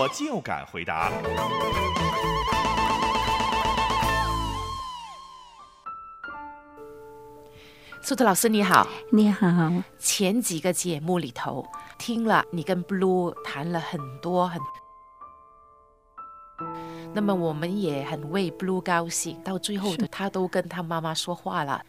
[0.00, 1.12] 我就敢回答。
[8.00, 9.50] 苏特老师你好，你好，
[9.98, 11.66] 前几个节目里头
[11.98, 14.58] 听了你跟 Blue 谈了很多很，
[17.12, 21.84] 那么我们也很为 Blue 高兴，到最后的他都跟他妈妈说话了。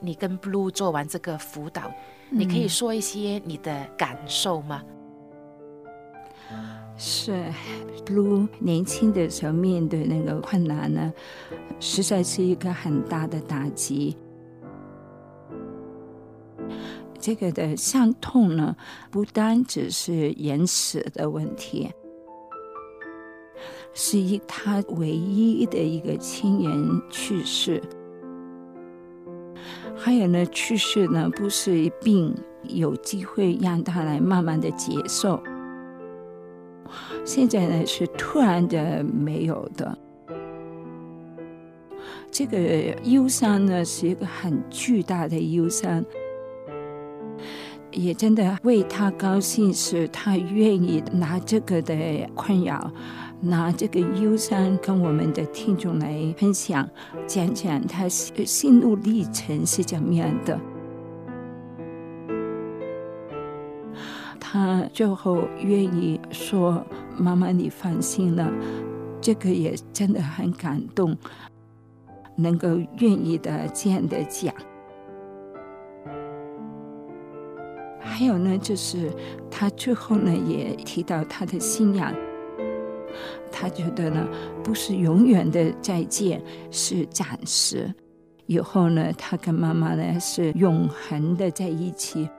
[0.00, 1.90] 你跟 Blue 做完这个辅导，
[2.28, 4.82] 你可以说一些你的感受吗？
[6.96, 7.44] 是
[8.08, 11.12] 卢年轻的时候面对那个困难呢，
[11.78, 14.16] 实在是一个很大的打击。
[17.18, 18.76] 这个的伤痛呢，
[19.10, 21.90] 不单只是延迟的问题，
[23.92, 27.82] 是一他唯一的一个亲人去世，
[29.96, 32.32] 还有呢，去世呢不是病，
[32.62, 35.42] 有机会让他来慢慢的接受，
[37.24, 39.98] 现在呢是突然的没有的，
[42.30, 42.58] 这个
[43.04, 46.04] 忧伤呢是一个很巨大的忧伤。
[47.92, 51.94] 也真的为他高兴，是他愿意拿这个的
[52.34, 52.92] 困扰，
[53.40, 56.86] 拿这个忧伤跟我们的听众来分享，
[57.26, 60.60] 讲讲他心路历程是怎么样的。
[64.48, 66.80] 他最后愿意说
[67.18, 68.48] ：“妈妈，你放心了。”
[69.20, 71.16] 这个也真的很感动，
[72.36, 74.54] 能够愿意的这样的讲。
[77.98, 79.10] 还有呢，就是
[79.50, 82.14] 他最后呢也提到他的信仰，
[83.50, 84.28] 他觉得呢
[84.62, 86.40] 不是永远的再见，
[86.70, 87.92] 是暂时。
[88.46, 92.30] 以后呢，他跟妈妈呢是永恒的在一起。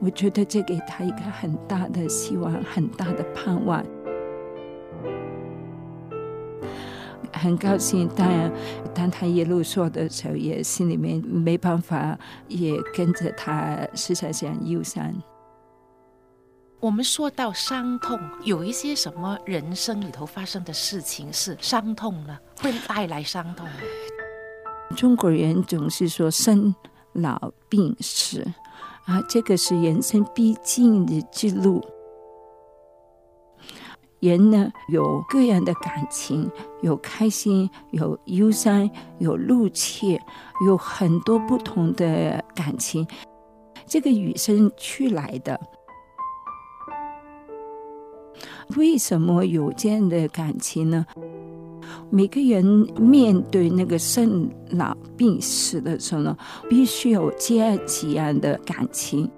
[0.00, 3.84] 我觉得这给他一个很大的希望，很大的盼望。
[7.32, 8.52] 很高兴，当然，
[8.94, 15.14] 当他一路说的时候，也心里面没办法，也跟着他时常想忧伤。
[16.80, 22.36] 我们说到伤痛，有一些什么人生里头发生的事情是伤痛呢？
[22.60, 23.66] 会带来伤痛。
[24.96, 26.74] 中国人总是说生
[27.12, 28.46] 老病死，
[29.06, 31.84] 啊，这个是人生必经的之路。
[34.20, 36.50] 人呢有各样的感情，
[36.82, 38.88] 有开心，有忧伤，
[39.18, 40.20] 有怒气，
[40.66, 43.06] 有很多不同的感情。
[43.86, 45.58] 这个与生俱来的，
[48.76, 51.06] 为什么有这样的感情呢？
[52.08, 52.64] 每个人
[52.98, 56.36] 面对那个生老病死的时候呢，
[56.68, 59.30] 必须有这样几样的感情。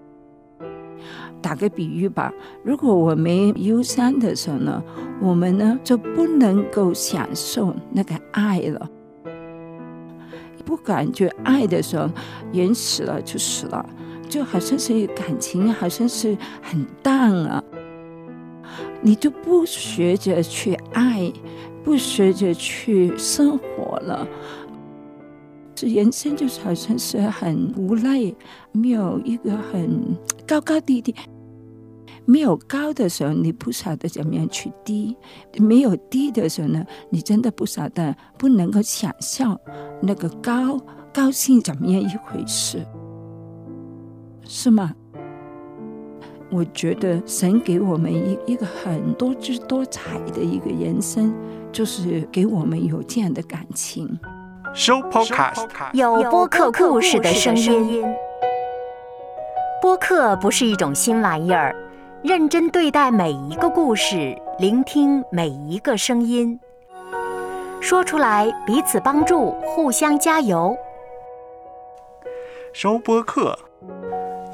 [1.41, 4.81] 打个比喻吧，如果我们忧伤的时候呢，
[5.21, 8.89] 我们呢就不能够享受那个爱了，
[10.65, 12.09] 不感觉爱的时候，
[12.53, 13.85] 人死了就死了，
[14.29, 17.63] 就好像是感情好像是很淡啊，
[19.03, 21.33] 你就不学着去爱，
[21.83, 24.27] 不学着去生活了，
[25.75, 28.33] 这人生就是好像是很无奈，
[28.71, 31.15] 没有一个很高高低低。
[32.25, 35.17] 没有高的时候，你不晓得怎么样去低；
[35.59, 39.59] 没有低的时候呢，你真的不晓得不能够想象
[40.01, 40.79] 那个高
[41.13, 42.87] 高兴怎么样一回事，
[44.45, 44.95] 是吗？
[46.53, 51.35] 我觉得神给我们一一个很多姿多彩的一个人生，
[51.73, 54.07] 就是给我们有这样的感情。
[54.75, 58.05] 收 Podcast 有播客故事的声音。
[59.81, 61.75] 播客不是一种新玩意儿。
[62.23, 66.61] 认真对待每一个故事，聆听每一个声音，
[67.81, 70.77] 说出来彼此帮助，互相加油。
[72.75, 73.59] 收播客，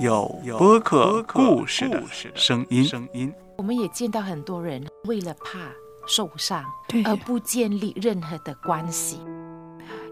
[0.00, 2.00] 有播客故事的
[2.34, 2.84] 声音。
[2.84, 5.58] 声音我们也见到很多人为了怕
[6.06, 6.64] 受伤
[7.04, 9.18] 而不建立任何的关系。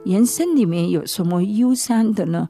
[0.05, 2.49] 人生里面有什么忧伤的呢？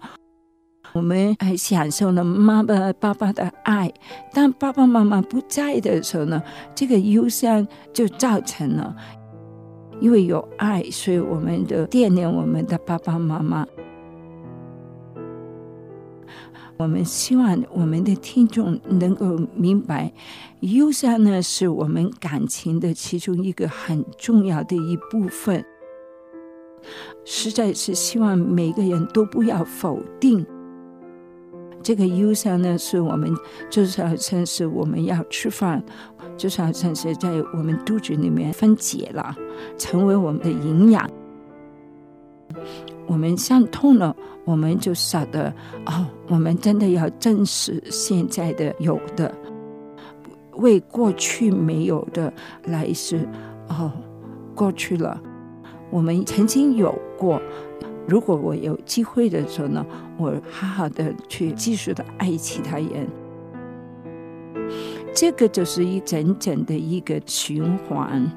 [0.94, 3.92] 我们还享受了妈妈、爸爸的爱。
[4.32, 6.42] 当爸爸妈妈不在的时候呢，
[6.74, 8.96] 这个忧伤就造成了，
[10.00, 13.66] 因为有爱，所以我们的惦念我们的爸爸妈妈。
[16.78, 20.12] 我们希望我们的听众能够明白，
[20.60, 25.64] 忧伤呢是我们感情的其中一个很重要的一部分。
[27.24, 30.46] 实在是希望每个人都不要否定
[31.82, 33.34] 这个忧伤呢，是我们
[33.70, 35.82] 就是好像是我们要吃饭，
[36.36, 39.34] 就是好像是在我们肚子里面分解了，
[39.78, 41.08] 成为我们的营养。
[43.06, 44.14] 我们伤痛了，
[44.44, 45.52] 我们就晓得
[45.86, 49.32] 哦，我们真的要正视现在的有的，
[50.54, 52.32] 为过去没有的
[52.64, 53.26] 来世
[53.68, 53.92] 哦，
[54.54, 55.20] 过去了，
[55.90, 57.40] 我们曾经有过。
[58.08, 59.84] 如果我有机会的时候呢，
[60.16, 63.08] 我好好的去继续的爱其他人，
[65.12, 68.30] 这个就是一整整的一个循环。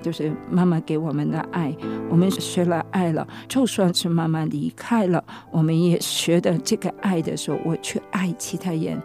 [0.00, 1.74] 就是妈妈给我们的爱，
[2.08, 9.02] 我们学了爱了，就算是妈妈离开了，我们也学的这个爱的时候，我去爱其他人，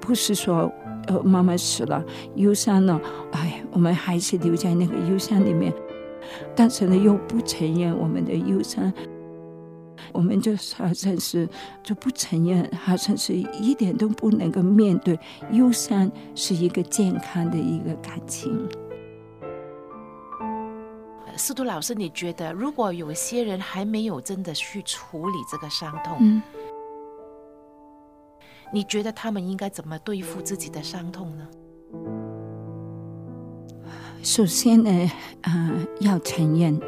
[0.00, 0.70] 不是说
[1.06, 2.04] 呃妈妈死了
[2.34, 3.00] 忧伤了，
[3.32, 5.72] 哎，我们还是留在那个忧伤里面，
[6.54, 8.92] 但是呢又不承认我们的忧伤，
[10.12, 11.48] 我们就好像是
[11.82, 15.18] 就不承认，好像是一点都不能够面对
[15.52, 18.68] 忧伤是一个健康的一个感情。
[21.40, 26.42] 司徒老师，你觉得如果有些人还没有真的去处理这个伤痛，嗯，
[28.70, 31.48] 你觉得他们应该怎么对付自己的伤痛呢？
[34.22, 35.10] 首先呢，
[35.40, 36.78] 呃，要承认，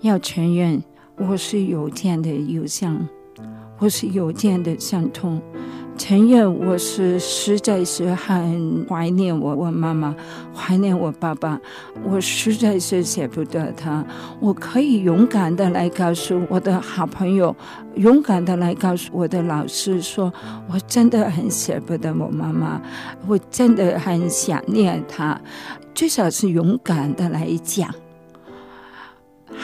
[0.00, 0.82] 要承认
[1.16, 3.08] 我是有这样的忧伤，
[3.78, 5.40] 我是有这样的伤痛。
[5.96, 10.14] 承认我是实在是很怀念我我妈妈，
[10.54, 11.58] 怀念我爸爸，
[12.02, 14.04] 我实在是舍不得他。
[14.40, 17.54] 我可以勇敢的来告诉我的好朋友，
[17.94, 20.32] 勇敢的来告诉我的老师，说
[20.68, 22.82] 我真的很舍不得我妈妈，
[23.26, 25.40] 我真的很想念她，
[25.94, 27.88] 最少是勇敢的来讲。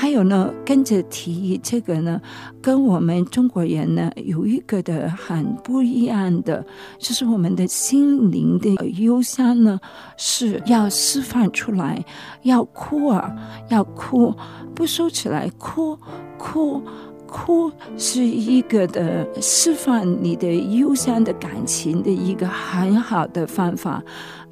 [0.00, 2.18] 还有呢，跟着提这个呢，
[2.62, 6.64] 跟我们中国人呢有一个的很不一样的，
[6.98, 9.78] 就是我们的心灵的忧伤呢
[10.16, 12.02] 是要释放出来，
[12.44, 13.30] 要哭啊，
[13.68, 14.34] 要哭，
[14.74, 15.98] 不收起来，哭
[16.38, 16.82] 哭。
[17.30, 24.02] 哭是一个的释放你的忧伤的感情的一个很好的方法。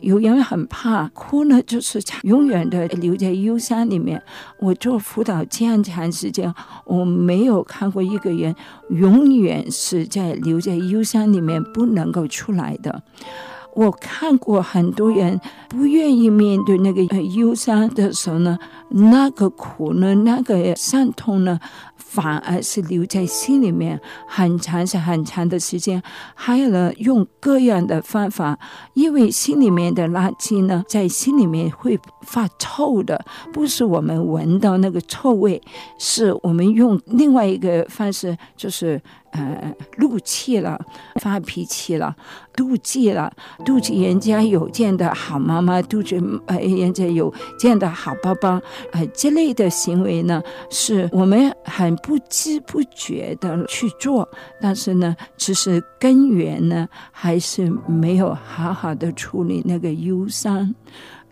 [0.00, 4.22] 有人很怕哭呢，就是永远的留在忧伤里面。
[4.60, 6.54] 我做辅导这样长时间，
[6.84, 8.54] 我没有看过一个人
[8.90, 13.02] 永远是在留在忧伤里面不能够出来的。
[13.74, 18.58] 我看过很多人不愿意面对那个忧伤的时候呢，
[18.90, 21.58] 那个苦呢，那个伤痛呢。
[22.10, 26.02] 反而是留在心里面很长、是很长的时间。
[26.34, 28.58] 还有呢，用各样的方法，
[28.94, 33.22] 因为心里面的垃圾呢，在心里面会发臭的，
[33.52, 35.60] 不是我们闻到那个臭味，
[35.98, 38.98] 是我们用另外一个方式，就是。
[39.32, 40.80] 呃，怒气了，
[41.20, 42.16] 发脾气了，
[42.54, 43.32] 妒忌了，
[43.64, 46.16] 妒忌人家有这样的好妈妈，妒忌
[46.46, 48.60] 呃人家有这样的好爸爸，
[48.92, 54.28] 呃，这类的行为呢，是我们很不知不觉的去做，
[54.60, 60.74] 但是呢，其实根源呢，还是没有好好的处理那个忧伤。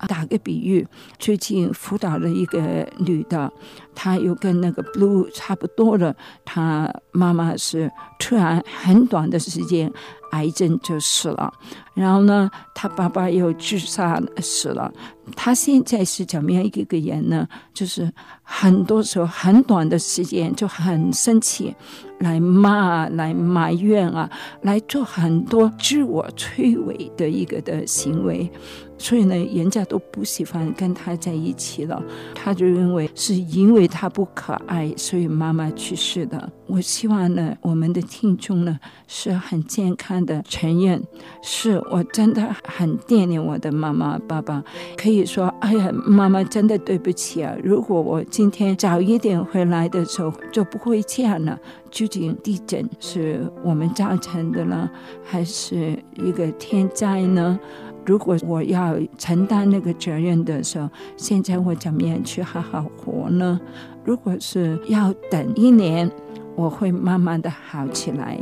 [0.09, 0.87] 打个比喻，
[1.19, 3.53] 最近辅导了一个女的，
[3.95, 9.93] 她又跟那个 Blue 差不多了，她妈妈是突然很短的时间。
[10.33, 11.53] 癌症就死了，
[11.95, 14.93] 然后呢，他爸爸又自杀死了。
[15.35, 17.49] 他现在是怎么样一个人呢？
[17.75, 18.11] 就是
[18.43, 21.75] 很多时候很短的时间就很生气，
[22.21, 24.31] 来骂、来埋怨啊，
[24.63, 28.51] 来做很多自我摧毁的一个的行为。
[28.99, 32.03] 所以呢，人家都不喜欢跟他在一起了。
[32.35, 36.51] 他就认为是因为他不可爱，所以妈妈去世的。
[36.67, 40.17] 我希望呢，我们的听众呢是很健康。
[40.27, 41.03] 的承认，
[41.43, 44.65] 是我真的很惦念我的妈妈爸爸。
[44.97, 47.55] 可以说，哎呀，妈妈真的对不起啊！
[47.63, 51.59] 如果我今天早一点回来的时候，就不会这样了。
[51.91, 54.89] 究竟地震是我们造成的呢，
[55.23, 57.59] 还是一个天灾呢？
[58.05, 63.61] 如果我要承担那个责任的时候，现在我怎么样去好好活呢？
[64.05, 66.11] 如果是要等一年。
[66.57, 68.39] 我会慢慢的好起来。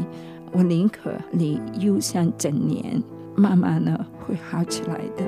[0.52, 3.02] 我宁可你忧伤整年，
[3.34, 5.24] 慢慢的会好起来的。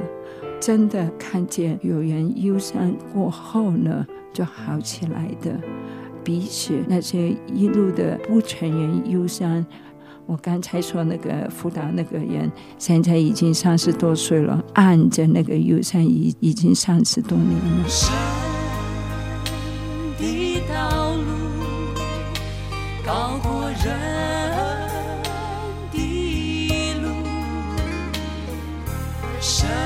[0.61, 5.61] 真的看见有人忧伤过后呢，就好起来的。
[6.25, 9.64] 比起那些一路的不承认忧伤，
[10.26, 18.36] 我刚才说那个辅导那个人，现在已经三十多岁了，按着那个忧伤已已经三十多年了。
[29.49, 29.86] 神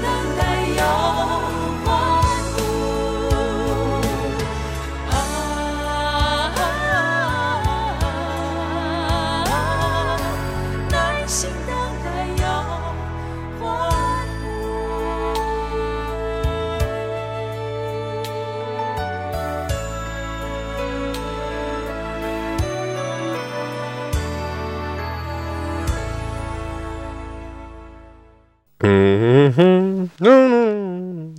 [28.83, 31.35] 嗯哼，嗯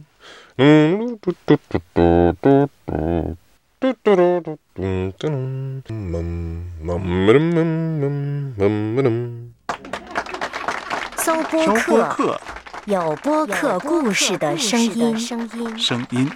[0.57, 3.37] 嗯，嘟嘟嘟嘟嘟嘟。
[3.81, 6.73] 嘟嘟嘟嘟嘟嘟嗯嗯嗯
[8.57, 9.53] 嗯嗯
[11.17, 12.41] 搜播搜播客，客，
[12.85, 15.19] 有播客故事的声音。
[15.19, 15.49] 声
[16.11, 16.31] 音。